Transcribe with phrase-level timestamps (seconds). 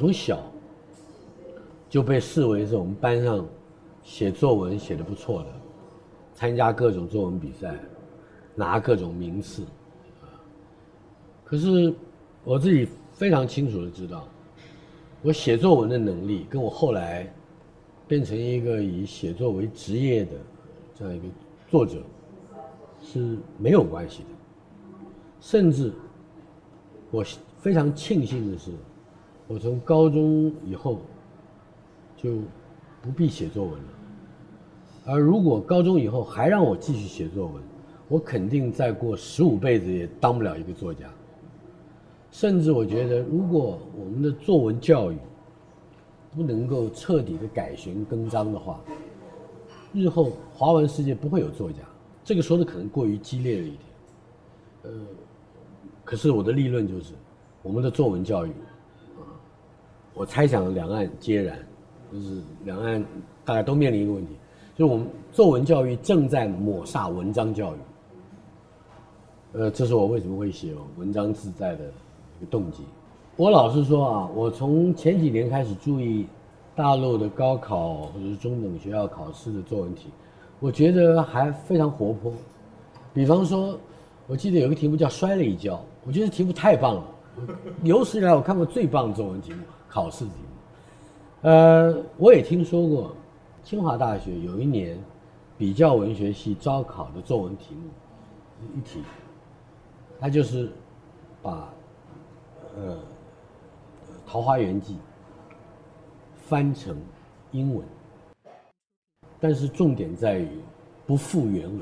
[0.00, 0.42] 从小
[1.86, 3.46] 就被视为是我们班上
[4.02, 5.48] 写作文写的不错的，
[6.32, 7.78] 参加各种作文比赛，
[8.54, 9.62] 拿各种名次，
[11.44, 11.92] 可是
[12.44, 14.26] 我自己非常清楚的知道，
[15.20, 17.30] 我写作文的能力跟我后来
[18.08, 20.32] 变成一个以写作为职业的
[20.94, 21.26] 这样一个
[21.68, 22.02] 作者
[23.02, 24.28] 是没有关系的，
[25.42, 25.92] 甚至
[27.10, 27.22] 我
[27.58, 28.70] 非常庆幸的是。
[29.52, 31.00] 我从高中以后
[32.16, 32.36] 就
[33.02, 33.88] 不必写作文了，
[35.06, 37.60] 而如果高中以后还让我继续写作文，
[38.06, 41.10] 我肯定再过十五辈子也当不了一个作家。
[42.30, 45.16] 甚至我觉得，如果我们的作文教育
[46.32, 48.80] 不能够彻底的改弦更张的话，
[49.92, 51.78] 日后华文世界不会有作家。
[52.22, 53.80] 这个说的可能过于激烈了一点，
[54.84, 54.90] 呃，
[56.04, 57.14] 可是我的立论就是，
[57.64, 58.52] 我们的作文教育。
[60.14, 61.58] 我猜想两岸皆然，
[62.12, 63.02] 就是两岸
[63.44, 64.32] 大家都面临一个问题，
[64.76, 67.76] 就是我们作文教育正在抹杀文章教育。
[69.52, 72.84] 呃，这是我为什么会写文章自在的一个动机。
[73.36, 76.26] 我老实说啊，我从前几年开始注意
[76.76, 80.08] 大陆的高考或者是中等学校考试的作文题，
[80.58, 82.32] 我觉得还非常活泼。
[83.14, 83.78] 比方说，
[84.26, 87.04] 我记得有个题目叫“摔了一跤”，我觉得题目太棒了，
[87.82, 89.58] 有史以来我看过最棒的作文题目。
[89.90, 93.16] 考试题目，呃，我也听说过，
[93.64, 94.96] 清华大学有一年
[95.58, 97.90] 比较文学系招考的作文题目
[98.76, 99.02] 一题，
[100.20, 100.70] 他就是
[101.42, 101.68] 把
[102.76, 102.94] 呃
[104.24, 104.94] 《桃花源记》
[106.36, 106.96] 翻成
[107.50, 107.84] 英文，
[109.40, 110.48] 但是重点在于
[111.04, 111.80] 不复原文，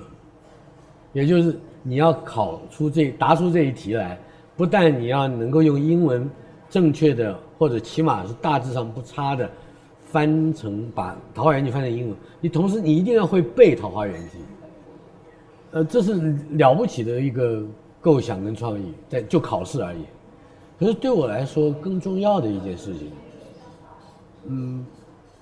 [1.13, 4.19] 也就是你要考出这答出这一题来，
[4.57, 6.29] 不但你要能够用英文
[6.71, 7.39] 正确的。
[7.59, 9.51] 或者起码是大致上不差的，
[10.13, 14.39] 翻成把《桃花源记》翻成英文，你同时你一定要会背《桃花源记》，
[15.73, 17.67] 呃，这是了不起的一个
[18.01, 20.05] 构想跟创意，在就考试而已。
[20.79, 23.11] 可是对我来说，更重要的一件事情，
[24.47, 24.87] 嗯，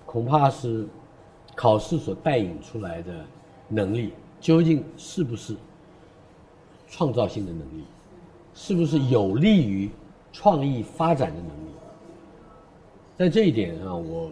[0.06, 0.86] 恐怕是
[1.54, 3.12] 考试所带引出来的
[3.68, 5.54] 能力，究竟是不是
[6.88, 7.84] 创造性的能力，
[8.54, 9.90] 是不是有利于
[10.38, 11.70] 创意发展的能力？
[13.16, 14.30] 在这一点上，我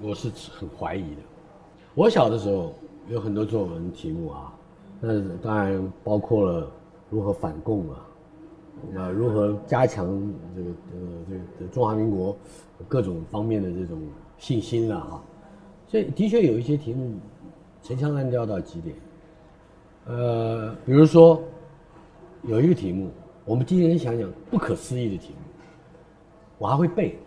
[0.00, 1.22] 我是很怀疑的。
[1.96, 2.72] 我小的时候
[3.08, 4.54] 有很多作文题目啊，
[5.00, 6.70] 那当然包括了
[7.10, 8.06] 如何反共啊，
[8.96, 10.06] 啊，如何加强
[10.54, 11.00] 这个呃
[11.58, 12.36] 这个中华民国
[12.86, 14.00] 各种方面的这种
[14.38, 15.20] 信心了哈。
[15.88, 17.14] 所以的确有一些题目
[17.82, 18.94] 陈腔滥调到极点。
[20.06, 21.42] 呃，比如说
[22.44, 23.10] 有一个题目，
[23.44, 25.36] 我们今天想想不可思议的题目，
[26.58, 27.18] 我还会背。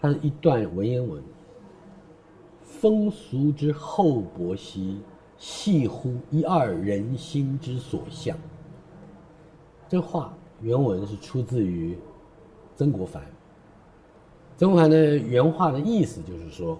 [0.00, 1.22] 它是一段文言文。
[2.62, 5.00] 风俗之厚薄兮，
[5.36, 8.36] 系乎一二人心之所向。
[9.88, 11.96] 这话原文是出自于
[12.76, 13.22] 曾国藩。
[14.56, 16.78] 曾国藩的原话的意思就是说，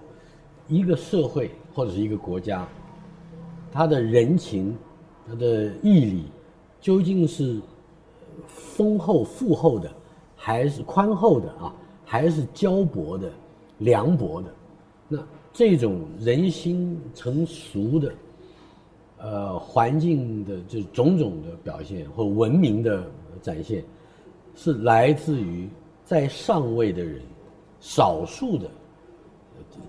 [0.69, 2.67] 一个社会或者是一个国家，
[3.71, 4.77] 他的人情、
[5.27, 6.25] 他的义理，
[6.81, 7.61] 究竟是
[8.47, 9.91] 丰厚富厚的，
[10.37, 11.75] 还是宽厚的啊？
[12.05, 13.31] 还是焦薄的、
[13.79, 14.53] 凉薄的，
[15.07, 15.19] 那
[15.53, 18.13] 这种人心成熟的，
[19.19, 23.05] 呃，环境的这种种的表现或文明的
[23.41, 23.85] 展现，
[24.57, 25.69] 是来自于
[26.05, 27.23] 在上位的人，
[27.79, 28.69] 少数的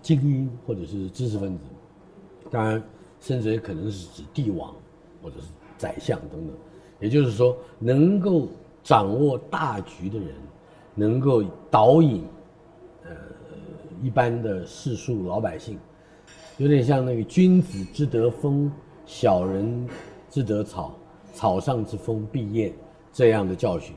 [0.03, 1.63] 精英或者是知识分子，
[2.51, 2.84] 当然，
[3.19, 4.72] 甚至也可能是指帝王
[5.23, 6.56] 或者是宰相等等，
[7.01, 8.47] 也就是说，能够
[8.81, 10.29] 掌握大局的人。
[10.94, 11.41] 能够
[11.72, 12.22] 导引，
[13.06, 13.12] 呃，
[14.03, 15.79] 一般的世俗老百姓，
[16.58, 18.70] 有点像那个“君子之德风，
[19.05, 19.87] 小人
[20.29, 20.93] 之德草，
[21.34, 22.73] 草上之风必偃”
[23.14, 23.96] 这样的教训。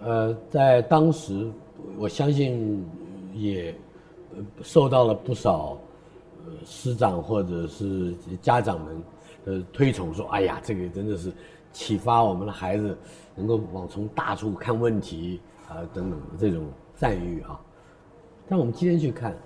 [0.00, 1.50] 呃，在当时，
[1.96, 2.86] 我相信
[3.32, 3.74] 也
[4.62, 5.78] 受到了不少
[6.66, 9.02] 师长或者是家长们
[9.46, 11.32] 的推崇，说：“哎呀，这个真的是
[11.72, 12.96] 启发我们的孩子
[13.34, 15.40] 能够往从大处看问题。”
[15.70, 17.60] 啊，等等这种赞誉啊，
[18.48, 19.36] 但我们今天去看，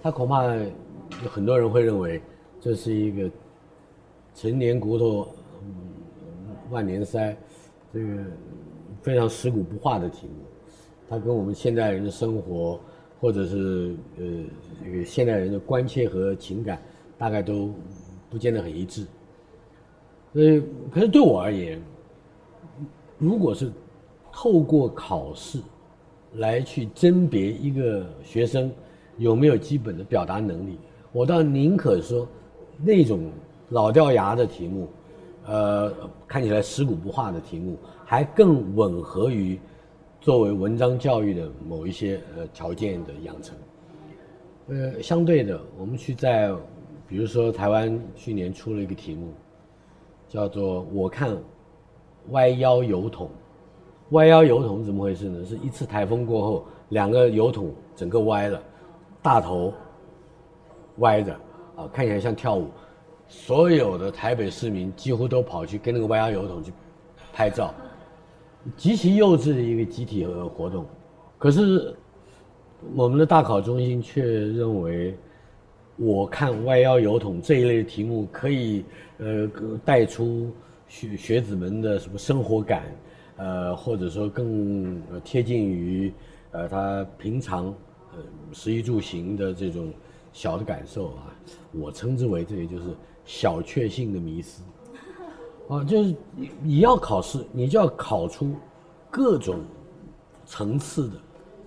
[0.00, 2.22] 他恐怕有很多人会认为
[2.60, 3.28] 这是一个
[4.32, 5.26] 陈年骨头
[6.70, 7.36] 万年塞，
[7.92, 8.22] 这个
[9.02, 10.44] 非常蚀骨不化的题目，
[11.08, 12.78] 它跟我们现代人的生活
[13.20, 14.24] 或者是呃
[14.84, 16.80] 这个现代人的关切和情感，
[17.18, 17.74] 大概都
[18.30, 19.04] 不见得很一致。
[20.34, 20.60] 所以，
[20.90, 21.80] 可是对我而言，
[23.18, 23.70] 如果是
[24.32, 25.60] 透过考试
[26.34, 28.68] 来去甄别一个学生
[29.16, 30.76] 有没有基本的表达能力，
[31.12, 32.26] 我倒宁可说，
[32.82, 33.30] 那种
[33.68, 34.88] 老掉牙的题目，
[35.46, 35.92] 呃，
[36.26, 39.56] 看起来食古不化的题目，还更吻合于
[40.20, 43.56] 作为文章教育的某一些呃条件的养成。
[44.66, 46.52] 呃，相对的，我们去在，
[47.06, 49.28] 比如说台湾去年出了一个题目，
[50.34, 51.38] 叫做“我看
[52.30, 53.30] 歪腰油桶”。
[54.10, 55.44] 歪腰油桶怎么回事呢？
[55.44, 58.60] 是一次台风过后，两个油桶整个歪了，
[59.22, 59.72] 大头
[60.96, 61.32] 歪着，
[61.76, 62.66] 啊，看起来像跳舞。
[63.28, 66.72] 所有的台北市民几乎都跑去跟那个歪腰油桶去
[67.32, 67.72] 拍照，
[68.76, 70.84] 极其幼稚的一个集体活动。
[71.38, 71.96] 可是
[72.92, 75.16] 我们的大考中心却认为，
[75.96, 78.84] 我看歪腰油桶这一类的题目可以
[79.18, 79.50] 呃
[79.84, 80.50] 带出
[80.88, 82.84] 学学子们的什么生活感。
[83.36, 86.14] 呃，或者说更贴近于
[86.52, 87.66] 呃他平常
[88.12, 88.18] 呃
[88.52, 89.92] 食衣住行的这种
[90.32, 91.34] 小的感受啊，
[91.72, 92.84] 我称之为这也就是
[93.24, 94.62] 小确幸的迷思
[95.68, 96.14] 啊，就是
[96.62, 98.54] 你要考试，你就要考出
[99.10, 99.64] 各种
[100.46, 101.14] 层次的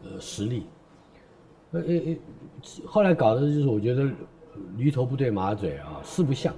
[0.05, 0.63] 呃实力，
[1.81, 2.17] 呃呃，
[2.85, 4.09] 后来搞的就是我觉得
[4.75, 6.53] 驴头不对马嘴啊，四不像，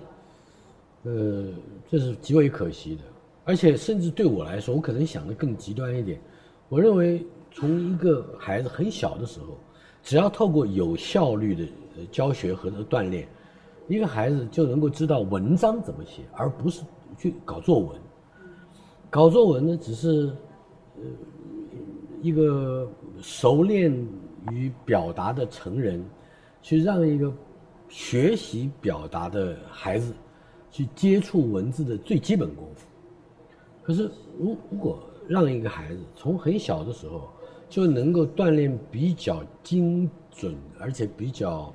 [1.04, 1.48] 呃，
[1.89, 3.01] 这是极为可惜的。
[3.45, 6.21] 而且，甚至对我来说，我可能想的更极端一点。
[6.68, 9.57] 我认为，从一个孩子很小的时候，
[10.04, 11.66] 只要透过有效率的
[12.12, 13.27] 教学和锻炼，
[13.88, 16.83] 一个孩子就能够知道文章怎么写，而不是
[17.18, 18.00] 去搞作文。
[19.10, 20.31] 搞作文呢，只是
[20.98, 21.04] 呃
[22.21, 22.88] 一个
[23.19, 23.92] 熟练
[24.51, 26.03] 与表达的成人，
[26.62, 27.31] 去让一个
[27.88, 30.13] 学习表达的孩子
[30.69, 32.86] 去接触文字的最基本功夫。
[33.81, 37.30] 可是，如如果让一个孩子从很小的时候
[37.68, 41.74] 就能够锻炼比较精准而且比较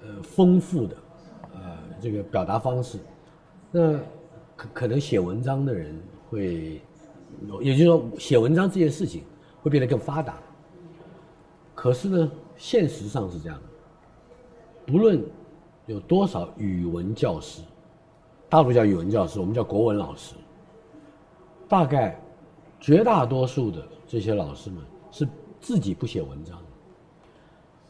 [0.00, 0.96] 呃丰富的
[1.54, 2.98] 呃这个表达方式，
[3.70, 3.98] 那
[4.56, 5.98] 可可能写文章的人
[6.28, 6.82] 会，
[7.60, 9.22] 也就是说写文章这件事情
[9.62, 10.38] 会变得更发达。
[11.80, 13.62] 可是呢，现实上是这样的，
[14.84, 15.24] 不论
[15.86, 17.62] 有多少语文教师，
[18.48, 20.34] 大陆叫语文教师，我们叫国文老师。
[21.68, 22.20] 大概
[22.80, 24.82] 绝大多数的这些老师们
[25.12, 25.28] 是
[25.60, 26.60] 自己不写文章，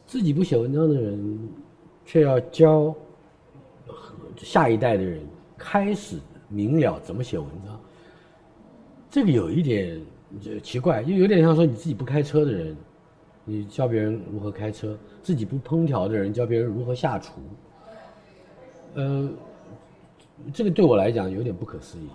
[0.05, 1.49] 自己不写文章的人，
[2.05, 2.93] 却要教
[4.37, 5.19] 下一代的人
[5.57, 7.81] 开始明了怎么写文章。
[9.09, 9.99] 这个有一点
[10.61, 12.77] 奇怪，就有点像说你自己不开车的人，
[13.49, 14.89] 你教别人如何开车；
[15.23, 17.31] 自己不烹调的人教别人如何下厨。
[18.93, 19.27] 呃，
[20.53, 22.07] 这个对我来讲有点不可思议。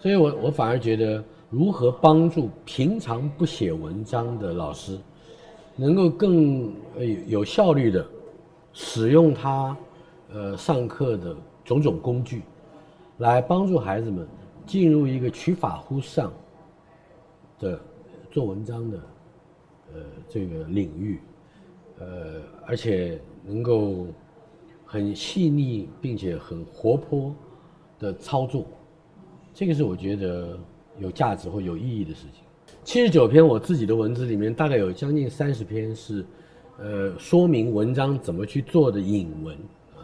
[0.00, 4.98] 所以，我我反而觉得，如何帮助平常不写文章的老师，
[5.76, 8.04] 能够更呃有效率的
[8.72, 9.76] 使用他
[10.32, 12.42] 呃上课的种种工具，
[13.18, 14.26] 来帮助孩子们
[14.66, 16.32] 进入一个取法乎上
[17.60, 17.78] 的
[18.28, 18.98] 做文章的
[19.94, 21.20] 呃这个领域，
[21.98, 24.06] 呃，而且能够
[24.84, 27.34] 很细腻并且很活泼
[27.98, 28.66] 的操作。
[29.54, 30.58] 这个是我觉得
[30.98, 32.42] 有价值或有意义的事情。
[32.84, 36.24] 七十九篇我自己的文字里面，大概有将近三十篇是，
[36.78, 39.54] 呃，说明文章怎么去做的引文，
[39.94, 40.02] 啊，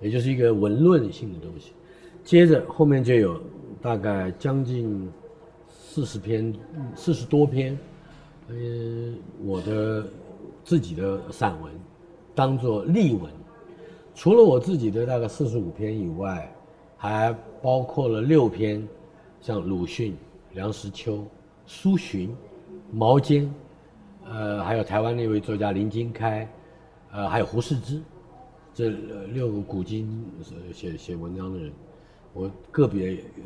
[0.00, 1.72] 也就是一个文论性的东西。
[2.24, 3.40] 接着后面就有
[3.80, 5.08] 大概将近
[5.68, 6.52] 四十篇、
[6.96, 7.78] 四十多篇，
[8.48, 10.06] 呃，我的
[10.64, 11.72] 自己的散文，
[12.34, 13.30] 当做例文。
[14.14, 16.52] 除了我自己的大概四十五篇以外。
[16.98, 17.30] 还
[17.62, 18.82] 包括了六篇，
[19.42, 20.16] 像鲁迅、
[20.54, 21.22] 梁实秋、
[21.66, 22.34] 苏洵、
[22.90, 23.52] 毛尖，
[24.24, 26.50] 呃，还有台湾那位作家林金开，
[27.12, 28.00] 呃，还有胡适之，
[28.72, 28.88] 这
[29.34, 30.24] 六个古今
[30.72, 31.70] 写写文章的人，
[32.32, 33.42] 我个别呃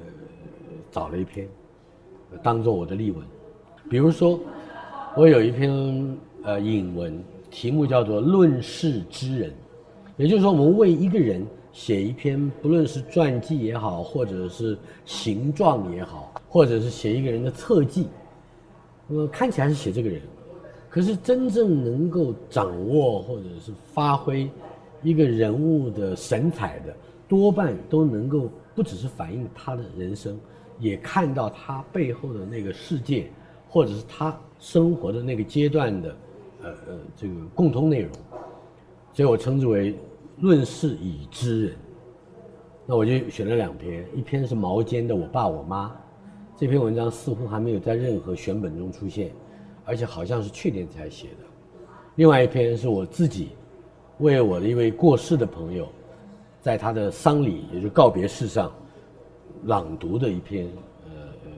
[0.92, 1.48] 找了一篇，
[2.44, 3.26] 当做我的例文。
[3.90, 4.38] 比如说，
[5.16, 5.70] 我有一篇
[6.44, 9.50] 呃引文，题目叫做《论世之人》，
[10.16, 11.46] 也就是说，我们为一个人。
[11.72, 18.08] 写一篇，不论是传记也好，或者是形状也好，或者是写一个人的侧记，
[19.06, 20.20] 那么看起来是写这个人，
[20.88, 24.50] 可是真正能够掌握或者是发挥
[25.00, 26.92] 一个人物的神采的，
[27.28, 30.36] 多半都能够不只是反映他的人生，
[30.80, 33.30] 也看到他背后的那个世界，
[33.70, 36.16] 或者是他生活的那个阶段的，
[36.62, 38.12] 呃呃，这个共通内容，
[39.14, 39.96] 所以我称之为。
[40.42, 41.76] 论世已知人，
[42.86, 45.88] 那我就选了两篇，一篇是毛尖的《我爸我妈》，
[46.56, 49.32] 这篇文章似乎还没有在任何选本中出现，
[49.84, 51.44] 而且好像是去年才写的。
[52.14, 53.50] 另外一篇是我自己
[54.20, 55.86] 为我的一位过世的朋友，
[56.62, 58.72] 在他的丧礼，也就是告别式上
[59.64, 60.66] 朗读的一篇
[61.04, 61.10] 呃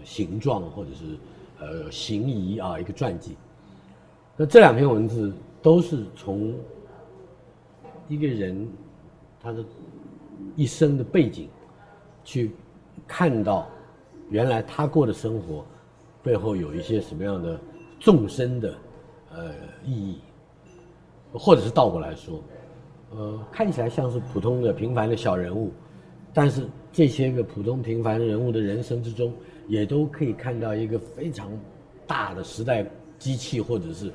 [0.03, 1.05] 形状或者是
[1.63, 3.37] 呃行仪啊一个传记。
[4.37, 6.55] 那这两篇文字都是从
[8.09, 8.69] 一个人
[9.41, 9.65] 他的
[10.57, 11.49] 一生的背景
[12.25, 12.51] 去
[13.07, 13.69] 看到，
[14.29, 15.65] 原来他过的生活
[16.23, 17.61] 背后有一些什么样的
[18.01, 18.75] 纵深的
[19.33, 19.55] 呃
[19.85, 20.19] 意义，
[21.33, 22.43] 或者是倒过来说，
[23.11, 25.71] 呃，看起来像是普通的平凡的小人物，
[26.33, 29.33] 但是这些个普通平凡人物的人生之中，
[29.69, 31.51] 也都可以看到一个非常
[32.07, 32.87] 大的时代。
[33.19, 34.13] 机器或者是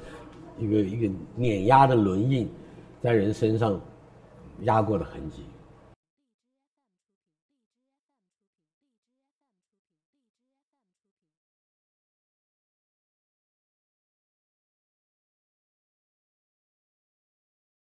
[0.60, 2.46] 一个一个碾压的轮印，
[3.02, 3.80] 在人身上
[4.64, 5.44] 压过的痕迹。